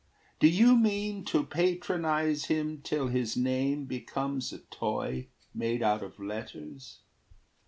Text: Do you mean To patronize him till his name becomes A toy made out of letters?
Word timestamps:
Do 0.39 0.47
you 0.47 0.75
mean 0.79 1.25
To 1.25 1.43
patronize 1.45 2.45
him 2.45 2.81
till 2.81 3.09
his 3.09 3.37
name 3.37 3.85
becomes 3.85 4.51
A 4.51 4.57
toy 4.57 5.27
made 5.53 5.83
out 5.83 6.01
of 6.01 6.17
letters? 6.19 7.01